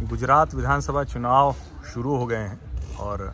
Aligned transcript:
गुजरात 0.00 0.54
विधानसभा 0.54 1.02
चुनाव 1.04 1.54
शुरू 1.92 2.16
हो 2.16 2.26
गए 2.26 2.36
हैं 2.36 2.96
और 2.96 3.32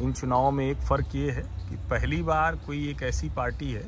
इन 0.00 0.12
चुनावों 0.12 0.50
में 0.50 0.64
एक 0.66 0.78
फ़र्क 0.78 1.14
ये 1.14 1.30
है 1.30 1.42
कि 1.60 1.76
पहली 1.90 2.22
बार 2.22 2.56
कोई 2.56 2.88
एक 2.90 3.02
ऐसी 3.02 3.28
पार्टी 3.30 3.70
है 3.72 3.84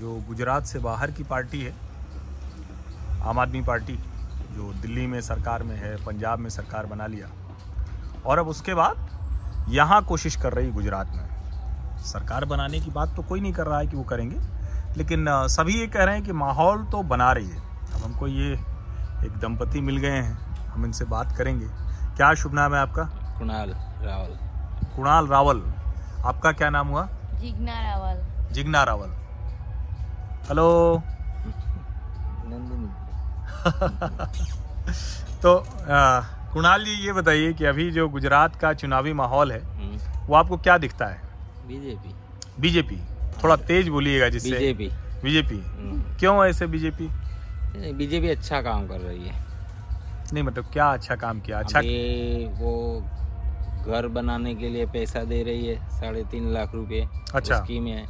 जो 0.00 0.14
गुजरात 0.28 0.66
से 0.66 0.78
बाहर 0.78 1.10
की 1.10 1.22
पार्टी 1.24 1.60
है, 1.62 1.74
आम 3.22 3.38
आदमी 3.38 3.62
पार्टी, 3.62 3.98
जो 4.52 4.72
दिल्ली 4.72 5.06
में 5.06 5.20
सरकार 5.20 5.62
में 5.62 5.76
है, 5.76 5.96
पंजाब 6.04 6.38
में 6.38 6.50
सरकार 6.50 6.86
बना 6.86 7.06
लिया। 7.06 7.30
और 8.26 8.38
अब 8.38 8.48
उसके 8.48 8.74
बाद 8.74 9.68
यहाँ 9.70 10.02
कोशिश 10.04 10.36
कर 10.36 10.52
रही 10.52 10.70
गुजरात 10.70 11.12
में। 11.16 11.98
सरकार 12.04 12.44
बनाने 12.44 12.80
की 12.80 12.90
बात 12.90 13.16
तो 13.16 13.22
कोई 13.22 13.40
नहीं 13.40 13.52
कर 13.52 13.66
रहा 13.66 13.78
है 13.78 13.86
कि 13.86 13.96
वो 13.96 14.02
करेंगे, 14.04 14.36
लेकिन 14.96 15.26
सभी 15.48 15.80
ये 15.80 15.86
कह 15.86 16.04
रहे 16.04 16.14
हैं 16.14 16.24
कि 16.24 16.32
माहौल 16.34 16.84
तो 16.84 17.02
बना 17.04 17.32
रही 17.32 17.48
है। 17.48 17.58
अब 17.58 18.02
हमको 18.04 18.26
ये 18.28 18.52
एक 18.52 19.38
दंपति 19.42 19.80
मिल 19.80 19.96
गए 19.96 20.08
हैं। 20.08 20.49
हम 20.80 20.86
इनसे 20.86 21.04
बात 21.04 21.36
करेंगे। 21.36 21.66
क्या 22.16 22.34
शुभ 22.34 22.54
नाम 22.54 22.74
है 22.74 22.80
आपका? 22.80 23.02
कुणाल 23.38 23.70
रावल। 24.02 24.36
कुणाल 24.96 25.26
रावल। 25.26 25.62
आपका 26.24 26.52
क्या 26.52 26.70
नाम 26.70 26.88
हुआ? 26.88 27.08
जिग्ना 27.40 27.72
रावल। 27.72 28.52
जिग्ना 28.52 28.82
रावल। 28.82 29.10
हेलो। 30.48 31.02
तो 35.42 35.66
कुणाल 36.52 36.84
जी 36.84 36.90
ये 36.90 37.12
बताइए 37.12 37.52
कि 37.52 37.64
अभी 37.64 37.90
जो 37.90 38.08
गुजरात 38.08 38.56
का 38.56 38.72
चुनावी 38.72 39.12
माहौल 39.12 39.52
है 39.52 39.60
वो 40.26 40.34
आपको 40.34 40.56
क्या 40.56 40.78
दिखता 40.78 41.06
है? 41.06 41.22
बीजेपी। 41.66 42.14
बीजेपी। 42.60 43.02
थोड़ा 43.44 43.56
तेज 43.56 43.88
बोलिएगा 43.88 44.28
जिससे। 44.28 44.50
बीजेपी। 44.50 44.88
बीजेपी। 45.22 45.62
क्यों 46.16 46.44
ऐसे 46.46 46.66
बीजेपी? 46.66 47.08
बीजेपी 47.92 48.28
अच्छा 48.28 48.62
काम 48.62 48.86
कर 48.86 49.00
रही 49.00 49.28
है। 49.28 49.49
नहीं 50.32 50.44
मतलब 50.44 50.64
क्या 50.72 50.92
अच्छा 50.92 51.16
काम 51.16 51.40
किया? 51.40 51.58
अच्छा 51.58 51.78
अभी 51.78 52.46
वो 52.46 53.00
घर 53.86 54.06
बनाने 54.06 54.54
के 54.54 54.68
लिए 54.68 54.86
पैसा 54.86 55.24
दे 55.24 55.42
रही 55.42 55.66
है 55.66 55.90
साढ़े 55.90 56.24
तीन 56.24 56.52
लाख 56.52 56.74
रुपए 56.74 57.08
अच्छा। 57.34 57.56
स्कीम 57.56 57.86
है 57.86 58.06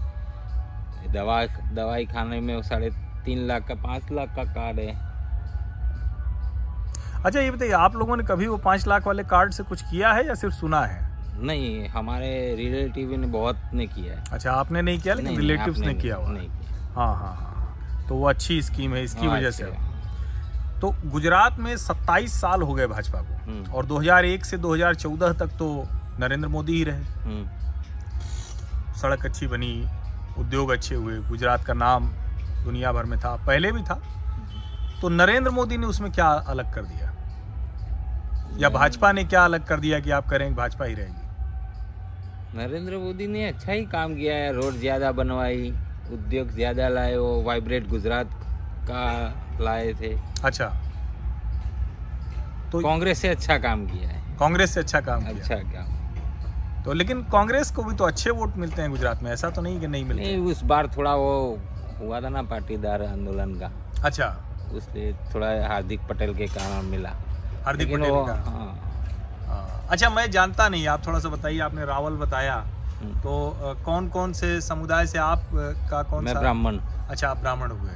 दवा 1.13 1.47
दवाई 1.47 2.07
खाने 2.07 2.41
में 2.41 2.57
वो 2.57 2.63
साढ़े 2.63 2.91
तीन 3.25 3.47
लाख 3.47 3.69
का 3.69 3.75
पाँच 3.75 4.03
लाख 4.13 4.37
का 4.37 4.45
कार्ड 4.45 4.79
है। 4.79 5.11
अच्छा 7.25 7.41
ये 7.41 7.51
बताइए 7.51 7.73
आप 7.73 7.97
लोगों 7.97 8.17
ने 8.17 8.23
कभी 8.23 8.47
वो 8.47 8.57
पाँच 8.57 8.87
लाख 8.87 9.07
वाले 9.07 9.25
कार्ड 9.25 9.53
से 9.53 9.63
कुछ 9.63 9.83
किया 9.83 10.13
है 10.13 10.27
या 10.27 10.35
सिर्फ़ 10.35 10.55
सुना 10.55 10.81
है? 10.81 11.11
नहीं 11.39 11.89
हमारे 11.89 12.55
रिलेटिव 12.55 13.17
ने 13.17 13.27
बहुत 13.27 13.57
ने 13.75 13.87
किया 13.87 14.15
है। 14.15 14.25
अच्छा 14.33 14.53
आपने 14.53 14.83
नहीं 14.83 14.99
किया 14.99 15.15
लेकिन 15.15 15.39
नहीं, 15.39 15.87
ने 15.87 15.95
किया 15.95 16.17
हुआ 16.17 16.31
नहीं 16.31 16.49
हाँ 16.95 17.17
हाँ 17.17 17.35
हाँ। 17.37 18.07
तो 18.09 18.15
वो 18.15 18.29
अच्छी 18.29 18.63
स्कीम 18.63 18.95
है 18.95 19.05
इसकी 19.05 19.27
हाँ, 19.27 19.37
वजह 19.37 19.51
से। 19.51 19.65
तो 20.81 20.95
गुजरात 21.05 21.59
में 21.59 21.77
27 21.77 22.41
साल 22.41 22.63
हो 22.63 22.75
गए 22.75 22.87
भाजपा 22.87 23.21
को। 23.21 23.35
हम्म। 23.51 23.73
और 23.73 23.87
2001 23.87 24.45
से 24.45 24.59
2014 24.59 25.33
तक 25.33 25.57
तो 25.59 25.67
नरेंद्र 26.21 26.49
मोदी 26.49 26.73
ही 26.73 26.85
रहे। 26.85 27.03
हम्म, 27.25 27.45
सड़क 28.95 29.25
अच्छी 29.25 29.47
बनी 29.47 29.73
उद्योग 30.39 30.71
अच्छे 30.71 30.95
हुए 30.95 31.19
गुजरात 31.19 31.65
का 31.65 31.75
नाम 31.75 32.09
दुनिया 32.65 32.93
भर 32.93 33.05
में 33.05 33.19
था 33.19 33.35
पहले 33.37 33.73
भी 33.73 33.83
था। 33.83 34.01
तो 35.01 35.09
नरेंद्र 35.09 35.51
मोदी 35.51 35.77
ने 35.77 35.87
उसमें 35.87 36.11
क्या 36.13 36.27
अलग 36.27 36.75
कर 36.75 36.83
दिया? 36.83 37.07
या 38.59 38.69
भाजपा 38.69 39.13
ने 39.13 39.25
क्या 39.25 39.45
अलग 39.45 39.67
कर 39.67 39.81
दिया 39.81 40.01
कि 40.01 40.11
आप 40.11 40.29
करें 40.29 40.55
भाजपा 40.55 40.85
ही 40.85 40.95
रहेगी? 40.95 42.59
नरेंद्र 42.59 42.99
मोदी 42.99 43.27
ने 43.27 43.47
अच्छा 43.49 43.73
ही 43.73 43.85
काम 43.87 44.15
किया 44.15 44.35
है 44.35 44.53
रोड 44.53 44.75
ज़्यादा 44.75 45.13
बनवाई 45.13 45.71
उद्योग 46.13 46.51
ज़्यादा 46.51 46.89
लाए 46.89 47.17
वो 47.17 47.43
वाइब्रेट 47.43 47.89
गुजरात 47.89 48.31
का 48.91 49.05
लाए 49.61 49.93
थे। 49.95 50.15
अच्छा। 50.45 50.67
तो 52.73 52.81
कांग्रेस 52.81 53.19
से 53.19 53.29
अच्छा 53.29 53.59
काम 53.59 53.87
किया 53.87 54.09
है। 54.09 54.19
कांग्रेस 54.39 54.75
से 54.75 54.81
अच्छा 54.81 55.01
काम 55.01 55.21
किया। 55.21 55.31
अच्छा 55.31 55.57
काम। 55.57 56.83
तो 56.85 56.93
लेकिन 56.93 57.23
कांग्रेस 57.23 57.71
को 57.71 57.83
भी 57.83 57.95
तो 57.97 58.05
अच्छे 58.05 58.31
वोट 58.31 58.57
मिलते 58.57 58.83
हैं 58.83 58.91
गुजरात 58.91 59.23
में 59.23 59.31
ऐसा 59.33 59.51
तो 59.51 59.63
नहीं 59.63 59.81
कि 59.81 59.87
नहीं 59.87 60.05
मिलते 60.05 60.23
नहीं 60.23 60.53
उस 60.53 60.63
बार 60.65 60.87
थोड़ा 60.97 61.15
वो 61.15 61.59
हुआ 62.01 62.21
था 62.21 62.29
ना 62.29 62.43
पाटीदार 62.43 63.03
आंदोलन 63.03 63.55
का। 63.55 63.71
अच्छा। 64.05 64.27
उसलिए 64.75 65.13
थोड़ा 65.35 65.47
हार्दिक 65.69 66.01
पटेल 66.09 66.35
के 66.35 66.47
कारण 66.47 66.87
मिला। 66.87 67.11
हार्दिक 67.65 67.89
पटेल 67.89 68.11
का 68.27 68.35
हाँ, 68.47 68.77
हाँ। 69.47 69.87
अच्छा 69.91 70.11
मैं 70.11 70.31
जानता 70.31 70.69
नहीं 70.69 70.87
आप 70.89 71.07
थोड़ा 71.07 71.19
सा 71.19 71.29
बताइए 71.29 71.59
आपने 71.61 71.85
रावल 71.85 72.17
बताया। 72.17 72.55
हम्म। 73.01 73.21
तो 73.21 73.75
कौन 73.85 74.09
कौन 74.09 74.33
से 74.33 74.61
समुदाय 74.61 75.07
से 75.07 75.19
आप 75.19 75.43
का 75.91 76.03
कौन 76.03 76.25
मैं 76.25 76.33
सा 76.35 76.41
ब्राह्मण। 76.41 76.79
अच्छा 77.11 77.29
आप 77.29 77.37
ब्राह्मण 77.37 77.71
हुए। 77.71 77.91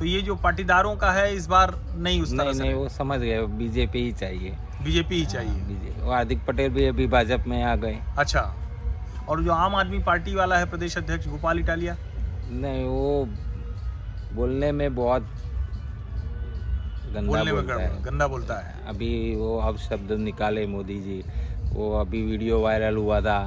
तो 0.00 0.04
ये 0.06 0.20
जो 0.22 0.34
पाटीदारों 0.34 0.94
का 0.96 1.10
है 1.12 1.34
इस 1.36 1.46
बार 1.46 1.74
नहीं 1.94 2.20
उस 2.22 2.30
तरह 2.30 2.44
नहीं 2.44 2.54
से 2.54 2.62
नहीं 2.62 2.74
वो 2.74 2.88
समझ 2.88 3.18
गए 3.20 3.40
बीजेपी 3.58 4.02
ही 4.02 4.12
चाहिए। 4.12 4.50
बीजेपी 4.84 5.14
ही 5.14 5.26
चाहिए। 5.26 5.52
बीजेपी 5.52 6.00
वो 6.02 6.12
हार्दिक 6.12 6.44
पटेल 6.46 6.70
भी 6.72 6.84
अभी 6.84 7.06
भाजपा 7.06 7.50
में 7.50 7.62
आ 7.62 7.74
गए। 7.76 7.98
अच्छा। 8.18 8.40
और 9.28 9.42
जो 9.42 9.52
आम 9.52 9.74
आदमी 9.74 9.98
पार्टी 9.98 10.34
वाला 10.34 10.58
है 10.58 10.70
प्रदेश 10.70 10.96
अध्यक्ष 10.98 11.28
गोपाल 11.28 11.58
इटालिया? 11.58 11.96
नहीं 12.52 12.84
वो 12.84 13.28
बोलने 14.34 14.72
में 14.72 14.94
बहुत 14.94 15.22
गंदा 17.14 17.20
बोलने 17.20 17.52
बोलता 17.52 17.82
है। 17.82 18.02
गंदा 18.02 18.26
बोलता 18.28 18.58
है। 18.58 18.74
अभी 18.88 19.36
वो 19.36 19.56
अब 19.58 19.78
शब्द 19.78 20.12
निकाले 20.12 20.66
मोदी 20.66 21.00
जी। 21.00 21.22
वो 21.74 21.92
अभी 22.00 22.22
वीडियो 22.22 22.60
वायरल 22.60 22.96
हुआ 22.96 23.20
था 23.20 23.40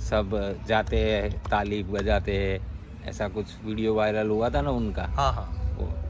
सब 0.00 0.56
जाते 0.68 0.98
हैं 0.98 1.30
ताली 1.50 1.82
बजाते 1.82 2.36
हैं 2.38 3.06
ऐसा 3.08 3.28
कुछ 3.28 3.46
वीडियो 3.64 3.94
वायरल 3.94 4.28
हुआ 4.28 4.48
था 4.50 4.60
ना 4.60 4.70
उनका? 4.70 5.02
हाँ 5.02 5.32
हाँ। 5.32 5.63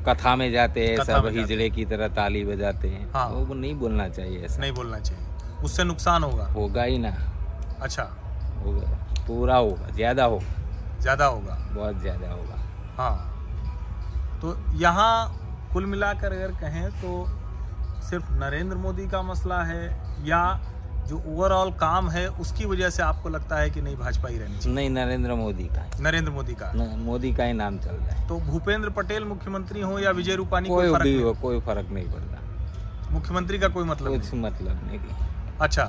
कथा 0.09 0.35
में 0.37 0.51
जाते 0.53 0.87
हैं 0.87 1.05
सब 1.05 1.27
हिजड़े 1.27 1.69
की 1.71 1.85
तरह 1.85 2.09
ताली 2.09 2.45
बजाते 2.45 2.89
हैं। 2.89 3.13
हाँ। 3.13 3.29
वो 3.29 3.55
नहीं 3.55 3.75
बोलना 3.75 4.09
चाहिए 4.09 4.41
ऐसा। 4.41 4.61
नहीं 4.61 4.73
बोलना 4.73 4.99
चाहिए। 5.01 5.25
उससे 5.65 5.85
नुकसान 5.85 6.23
होगा। 6.23 6.45
होगा 6.47 6.83
ही 6.83 6.99
ना। 6.99 7.11
अच्छा। 7.81 8.03
होगा। 8.65 8.89
पूरा 9.27 9.57
होगा 9.57 9.89
ज़्यादा 9.89 10.25
होगा। 10.25 11.01
ज़्यादा 11.01 11.27
होगा। 11.27 11.55
बहुत 11.75 12.01
ज़्यादा 12.01 12.33
होगा। 12.33 12.59
हाँ। 12.97 13.31
तो 14.43 14.57
यहाँ 14.75 15.41
कुल 15.73 15.87
मिलाकर 15.87 16.33
अगर 16.33 16.53
कहें 16.53 16.91
तो 16.91 17.27
सिर्फ़ 18.11 18.33
नरेंद्र 18.33 18.77
मोदी 18.77 19.07
का 19.09 19.23
मसला 19.23 19.63
है 19.63 19.85
या 20.25 20.43
जो 21.09 21.23
ओवरऑल 21.29 21.71
काम 21.79 22.09
है 22.11 22.27
उसकी 22.41 22.65
वजह 22.67 22.91
से 22.91 23.03
आपको 23.03 23.29
लगता 23.29 23.57
है 23.57 23.71
कि 23.71 23.81
नहीं 23.81 23.97
भाजपा 23.97 24.29
ही 24.29 24.39
रहनी 24.39 24.59
चाहिए? 24.59 24.75
नहीं 24.75 24.91
नरेंद्र 24.91 25.35
मोदी 25.35 25.65
का 25.67 25.85
नरेंद्र 26.01 26.33
मोदी 26.33 26.55
का। 26.55 26.73
मोदी 26.99 27.33
का 27.33 27.45
ही 27.45 27.53
नाम 27.53 27.79
चल 27.79 27.91
रहा 27.91 28.15
है। 28.15 28.27
तो 28.29 28.39
भूपेंद्र 28.43 28.91
पटेल 28.93 29.25
मुख्यमंत्री 29.25 29.81
हो 29.81 29.99
या 29.99 30.11
विजय 30.13 30.35
रूपानी 30.35 30.69
कोई 30.69 30.91
फ़र्क 30.93 31.03
भी 31.03 31.13
नहीं। 31.13 31.25
हो 31.25 31.33
कोई 31.43 31.61
फ़र्क 31.61 31.91
नहीं 31.93 32.11
पड़ता। 32.11 33.11
मुख्यमंत्री 33.11 33.59
का 33.59 33.69
कोई 33.69 33.85
मतलब 33.85 34.13
कुछ 34.13 34.33
मतलब 34.35 34.81
नहीं 34.87 35.01
अच्छा 35.61 35.85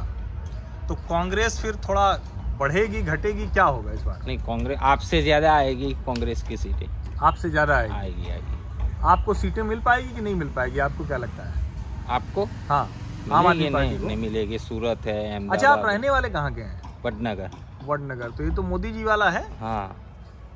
तो 0.90 0.96
कांग्रेस 1.10 1.60
फिर 1.60 1.76
थोड़ा 1.88 2.12
बढ़ेगी 2.60 3.02
घटेगी 3.04 3.48
क्या 3.48 3.64
होगा 3.64 3.92
इस 3.92 4.02
बार? 4.02 4.20
नहीं 4.28 4.38
कांग्रेस 4.40 4.80
आपसे 4.84 5.22
ज़्यादा 5.22 5.54
आएगी 5.54 5.92
कांग्रेस 6.06 6.44
की 6.44 6.58
सीटें। 6.58 6.88
आपसे 7.22 7.50
ज़्यादा 7.50 7.76
आएगी। 7.76 7.94
आएगी 7.94 8.30
आएगी। 8.30 9.00
आपको 9.06 9.34
सीटें 9.34 9.62
मिल 9.64 9.80
पाएगी 9.80 10.14
कि 10.16 10.22
नहीं 10.22 10.36
मिल 10.36 10.50
पाएगी? 10.50 10.80
आपको 10.80 11.06
क्या 11.06 11.18
लगता 11.18 11.44
है? 11.44 11.64
आपको? 12.10 12.46
हाँ। 12.70 12.88
आम 13.32 13.48
आदमी 13.48 13.70
नहीं 13.70 13.98
नहीं 14.00 14.18
मिलेगी 14.18 14.58
सूरत 14.60 15.06
है 15.06 15.48
अच्छा 15.50 15.70
आप 15.70 15.86
रहने 15.86 16.10
वाले 16.10 16.30
कहाँ 16.30 16.54
के 16.54 16.62
हैं? 16.62 16.82
वडनगर। 17.06 17.50
वडनगर 17.86 18.32
तो 18.38 18.44
ये 18.44 18.50
तो 18.56 18.62
मोदी 18.64 18.92
जी 18.92 19.04
वाला 19.04 19.30
है? 19.30 19.44
हाँ। 19.60 19.96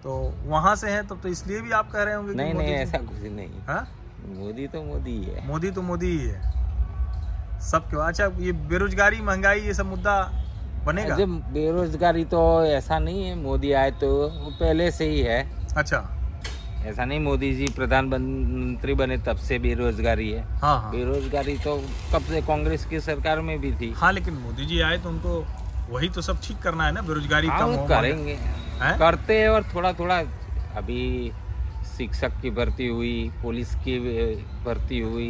तो 0.03 0.11
वहाँ 0.45 0.75
से 0.75 0.89
है 0.89 1.01
तब 1.07 1.19
तो 1.23 1.29
इसलिए 1.29 1.61
भी 1.61 1.71
आप 1.71 1.91
कह 1.91 2.03
रहे 2.03 2.13
होंगे 2.13 2.33
नहीं 2.33 2.53
नहीं 2.53 2.73
ऐसा 2.73 2.97
कुछ 2.97 3.23
नहीं। 3.23 3.49
हाँ? 3.67 3.87
मोदी 4.27 4.67
तो 4.67 4.83
मोदी 4.83 5.11
ही 5.11 5.23
है। 5.23 5.47
मोदी 5.47 5.71
तो 5.71 5.81
मोदी 5.81 6.11
ही 6.11 6.27
है। 6.27 7.59
सब 7.61 7.89
क्यों? 7.89 8.01
अच्छा 8.01 8.25
ये 8.39 8.51
बेरोजगारी 8.69 9.21
महँगाई 9.21 9.59
ये 9.59 9.73
सब 9.73 9.85
मुद्दा 9.85 10.21
बनेगा? 10.85 11.15
जब 11.15 11.29
बेरोजगारी 11.53 12.25
तो 12.25 12.41
ऐसा 12.65 12.99
नहीं 12.99 13.23
है 13.23 13.35
मोदी 13.35 13.71
आए 13.71 13.91
तो 13.91 14.11
पहले 14.59 14.91
से 14.91 15.09
ही 15.09 15.19
है। 15.21 15.41
अच्छा। 15.77 15.97
ऐसा 16.85 17.05
नहीं 17.05 17.19
मोदी 17.19 17.51
जी 17.53 17.67
प्रधानमंत्री 17.75 18.93
बने 18.93 19.17
तब 19.17 19.37
से 19.37 19.57
बेरोजगारी 19.59 20.29
है। 20.31 20.43
हाँ 20.59 20.79
हाँ। 20.81 20.91
बेरोजगारी 20.91 21.57
तो 21.57 21.75
कब 22.13 22.21
से 22.21 22.41
कांग्रेस 22.41 22.85
की 22.85 22.99
सरकार 22.99 23.41
में 23.41 23.59
भी 23.61 23.71
थी। 23.71 23.91
हाँ 23.97 24.11
लेकिन 24.13 24.33
मोदी 24.33 24.65
जी 24.65 24.79
आए 24.81 24.97
तो 24.97 25.09
उनको 25.09 25.43
वही 25.89 26.09
तो 26.09 26.21
सब 26.21 26.39
ठीक 26.43 26.57
करना 26.57 26.85
है 26.85 26.91
ना 26.91 27.01
बेरोजगारी 27.01 27.47
हाँ, 27.47 27.59
कम 27.59 27.87
करेंगे। 27.87 28.33
हैं? 28.81 28.97
करते 28.99 29.39
हैं 29.41 29.49
और 29.49 29.63
थोड़ा 29.75 29.93
थोड़ा 29.93 30.19
अभी 30.77 31.31
शिक्षक 31.97 32.39
की 32.41 32.49
भर्ती 32.49 32.87
हुई 32.87 33.31
पुलिस 33.41 33.75
की 33.75 33.99
भर्ती 34.65 34.99
हुई 34.99 35.29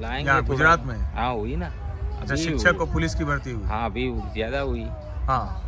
लाएँगे 0.00 0.40
गुजरात 0.48 0.84
में? 0.86 0.96
हाँ 1.14 1.32
हुई 1.34 1.56
ना। 1.56 1.72
अच्छा 2.20 2.36
शिक्षक 2.36 2.80
और 2.80 2.92
पुलिस 2.92 3.14
की 3.14 3.24
भर्ती 3.24 3.50
हुई? 3.50 3.64
हाँ 3.64 3.84
अभी 3.90 4.08
ज़्यादा 4.32 4.60
हुई। 4.60 4.84
हाँ। 5.26 5.62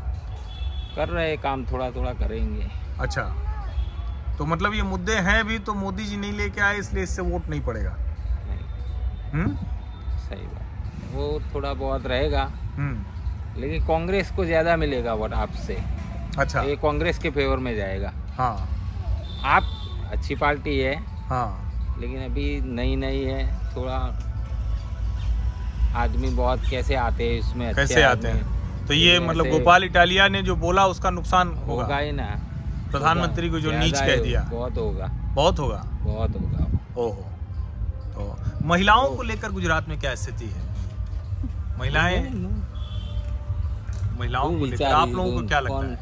कर 0.96 1.08
रहे 1.08 1.37
काम 1.37 1.64
थोड़ा 1.66 1.90
थोड़ा 1.90 2.12
करेंगे। 2.12 2.70
अच्छा। 3.00 3.22
तो 4.38 4.46
मतलब 4.46 4.75
ये 4.75 4.82
मुद्दे 4.82 5.14
हैं 5.14 5.44
भी 5.46 5.58
तो 5.58 5.75
मोदी 5.75 6.05
जी 6.05 6.17
नहीं 6.17 6.32
लेके 6.32 6.61
आए 6.61 6.79
इसलिए 6.79 7.02
इससे 7.02 7.23
वोट 7.23 7.49
नहीं 7.49 7.61
पड़ेगा। 7.61 7.90
नहीं। 8.49 8.58
हम्म? 9.32 9.55
सही 10.19 10.46
बात। 10.46 11.14
वो 11.14 11.40
थोड़ा 11.55 11.73
बहुत 11.75 12.06
रहेगा। 12.06 12.43
हम्म। 12.76 13.61
लेकिन 13.61 13.87
कांग्रेस 13.87 14.31
को 14.31 14.44
ज़्यादा 14.44 14.76
मिलेगा 14.76 15.14
वोट 15.14 15.32
आपसे। 15.32 15.79
अच्छा। 16.38 16.62
ये 16.62 16.76
कांग्रेस 16.76 17.19
के 17.19 17.31
फेवर 17.31 17.56
में 17.56 17.76
जाएगा। 17.76 18.12
हाँ। 18.37 18.69
आप 19.44 19.62
अच्छी 20.12 20.35
पार्टी 20.35 20.79
है 20.79 20.94
हाँ। 21.29 21.96
लेकिन 22.00 22.25
अभी 22.25 22.61
नई 22.64 22.96
नई 22.96 23.23
है 23.25 23.46
थोड़ा 23.76 23.96
आदमी 25.96 26.29
बहुत 26.29 26.61
कैसे 26.70 26.94
आते 26.94 27.29
हैं 27.29 27.38
इसमें 27.38 27.75
कैसे 27.75 28.02
आते 28.02 28.29
हैं? 28.29 28.87
तो 28.87 28.94
ये 28.94 29.19
मतलब 29.20 29.49
गोपाल 29.49 29.85
इटालिया 29.85 30.29
ने 30.29 30.43
जो 30.43 30.56
बोला 30.56 30.87
उसका 30.87 31.11
नुकसान 31.11 31.49
होगा 31.67 31.99
ही 31.99 32.12
ना। 32.12 32.29
प्रधानमंत्री 32.90 33.50
को 33.50 33.61
जो 33.61 33.70
नीच 33.70 33.99
कह 34.00 34.23
दिया। 34.23 34.40
बहुत 34.43 34.76
होगा। 34.76 35.06
बहुत 35.35 35.58
होगा? 35.58 35.82
बहुत 36.02 36.31
होगा। 36.31 36.67
ओहो। 36.96 37.32
तो 38.14 38.37
महिलाओं 38.67 39.17
को 39.17 39.23
लेकर 39.23 39.52
गुजरात 39.52 39.88
में 39.88 40.00
क्या 40.00 40.14
स्थिति 40.14 40.44
है? 40.44 40.69
महिलाएँ? 41.79 42.31
महिलाओं 44.20 44.58
को 44.58 44.64
लेकर 44.64 44.85
आप 44.85 45.08
लोगों 45.08 45.40
को 45.40 45.49
क्या 45.49 45.61
लगता 45.61 45.87
है? 45.87 45.96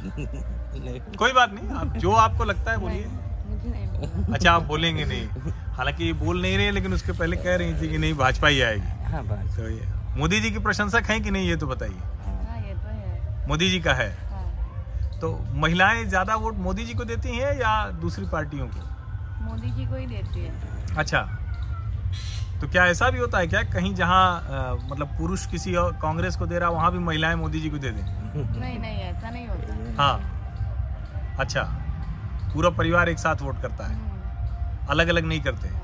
कोई 1.18 1.32
बात 1.32 1.52
नहीं 1.52 1.70
आप 1.70 1.96
जो 1.96 2.12
आपको 2.12 2.44
लगता 2.44 2.70
है 2.70 2.78
बोलिए। 2.78 3.04
अच्छा 4.32 4.52
आप 4.52 4.62
बोलेंगे 4.62 5.04
नहीं। 5.04 5.26
हालाँकि 5.52 6.04
ये 6.04 6.12
बोल 6.12 6.42
नहीं 6.42 6.56
रहे 6.56 6.70
लेकिन 6.70 6.92
उसके 6.92 7.12
पहले 7.12 7.36
कह 7.36 7.56
रही 7.56 7.74
थी 7.74 7.88
कि 7.88 7.98
नहीं 7.98 8.14
भाजपा 8.14 8.48
ही 8.48 8.60
आएगी। 8.60 9.04
हाँ 9.04 9.24
तो 9.26 10.18
मोदी 10.18 10.40
जी 10.40 10.50
की 10.50 10.58
प्रशंसक 10.58 11.02
है 11.04 11.20
कि 11.20 11.30
नहीं 11.30 11.48
ये 11.48 11.56
तो 11.56 11.66
बताइए। 11.66 11.92
हाँ 11.92 12.62
तो 12.62 13.48
मोदी 13.48 13.70
जी 13.70 13.80
का 13.80 13.94
हाँ। 13.94 14.29
तो 15.20 15.28
महिलाएँ 15.54 16.04
ज़्यादा 16.04 16.34
वोट 16.36 16.56
मोदी 16.58 16.84
जी 16.84 16.94
को 16.94 17.04
देती 17.04 17.36
हैं 17.36 17.52
या 17.60 17.72
दूसरी 18.00 18.24
पार्टियों 18.26 18.68
को? 18.68 18.80
मोदी 19.44 19.70
जी 19.70 19.86
को 19.86 19.96
ही 19.96 20.06
देती 20.06 20.40
है। 20.40 20.96
अच्छा। 20.96 21.20
तो 22.60 22.68
क्या 22.68 22.86
ऐसा 22.86 23.08
भी 23.10 23.18
होता 23.18 23.38
है 23.38 23.46
क्या? 23.46 23.62
कहीं 23.62 23.94
जहाँ 23.94 24.78
मतलब 24.90 25.14
पुरुष 25.18 25.46
किसी 25.46 25.74
और 25.74 25.92
कांग्रेस 26.02 26.36
को 26.36 26.46
दे 26.46 26.58
रहा 26.58 26.68
वहाँ 26.70 26.90
भी 26.92 26.98
महिलाएँ 26.98 27.34
मोदी 27.36 27.60
जी 27.60 27.70
को 27.70 27.78
दे 27.78 27.90
दें? 27.90 28.02
नहीं 28.60 28.78
नहीं 28.78 28.98
ऐसा 29.00 29.30
नहीं 29.30 29.46
होता। 29.48 30.02
हाँ। 30.02 31.36
अच्छा। 31.38 31.62
पूरा 32.54 32.70
परिवार 32.70 33.08
एक 33.08 33.18
साथ 33.18 33.42
वोट 33.42 33.60
करता 33.62 33.86
है? 33.86 33.94
हम्म, 33.94 34.86
अलग 34.88 35.08
अलग 35.08 35.24
नहीं 35.24 35.40
करते? 35.40 35.68
हाँ। 35.68 35.78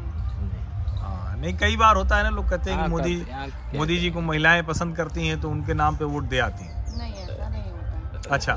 हाँ 1.03 1.37
नहीं 1.37 1.55
कई 1.56 1.77
बार 1.77 1.97
होता 1.97 2.17
है 2.17 2.23
ना 2.23 2.31
लोग 2.31 2.49
कहते 2.50 2.71
हैं 2.71 2.79
कि 2.79 2.81
हाँ, 2.81 2.89
मोदी 2.89 3.15
हैं, 3.15 3.53
मोदी 3.75 3.97
जी 3.99 4.11
को 4.11 4.21
महिलाएँ 4.21 4.62
पसंद 4.62 4.97
करती 4.97 5.27
हैं 5.29 5.41
तो 5.41 5.50
उनके 5.50 5.75
नाम 5.75 5.97
पे 5.97 6.05
वोट 6.05 6.25
दे 6.25 6.39
आती 6.39 6.65
हैं। 6.65 6.99
नहीं 6.99 7.15
ऐसा 7.15 7.49
नहीं 7.49 7.71
होता। 7.71 8.35
अच्छा। 8.35 8.55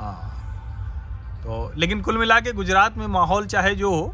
हाँ। 0.00 1.42
तो 1.42 1.72
लेकिन 1.76 2.00
कुल 2.02 2.18
मिला 2.18 2.38
के 2.40 2.52
गुजरात 2.52 2.96
में 2.98 3.06
माहौल 3.08 3.46
चाहे 3.46 3.74
जो 3.74 3.90
हो 3.90 4.12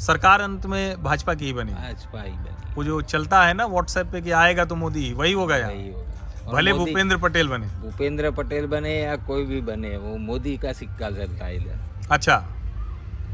सरकार 0.00 0.40
अंत 0.40 0.66
में 0.66 1.02
भाजपा 1.02 1.34
की 1.34 1.44
ही 1.44 1.52
बनी। 1.52 1.72
भाजपा 1.72 2.22
ही 2.22 2.32
बनी। 2.32 2.74
वो 2.74 2.84
जो 2.84 3.00
चलता 3.02 3.42
है 3.44 3.54
ना 3.54 3.66
व्हाट्सएप 3.66 4.06
पे 4.12 4.20
कि 4.20 4.30
आएगा 4.40 4.64
तो 4.64 4.74
मोदी 4.76 5.04
ही 5.06 5.12
वही 5.12 5.32
होगा 5.32 5.56
यहाँ 5.56 5.70
वही 5.70 5.88
होगा 5.90 6.52
भले 6.52 6.72
भूपेंद्र 6.72 7.16
पटेल 7.18 7.48
बने। 7.48 7.66
भूपेंद्र 7.80 8.30
पटेल 8.30 8.66
बने 8.66 8.94
या 8.94 9.16
कोई 9.26 9.44
भी 9.44 9.60
बने 9.60 9.96
वो 9.96 10.16
मोदी 10.18 10.56
का 10.56 10.72
सिक्का 10.72 11.10
चलता 11.10 11.44
है 11.44 11.56
इधर 11.56 12.08
अच्छा। 12.10 12.36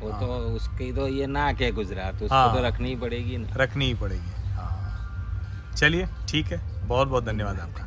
वो 0.02 0.10
तो 0.10 0.26
उसकी 0.56 0.92
तो 0.92 1.08
ये 1.08 1.26
नाक 1.28 1.60
है 1.60 1.70
गुजरात 1.72 2.22
उसको 2.22 2.34
हाँ। 2.34 2.54
तो 2.54 2.62
रखनी 2.62 2.88
ही 2.88 2.96
पड़ेगी 2.96 3.36
ना। 3.36 3.48
रखनी 3.56 3.86
ही 3.86 3.94
पड़ेगी 3.94 4.52
हाँ। 4.52 5.74
चलिए 5.76 6.08
ठीक 6.28 6.46
है। 6.46 6.60
बहुत 6.88 7.08
बहुत 7.08 7.24
धन्यवाद 7.24 7.60
आपका। 7.60 7.86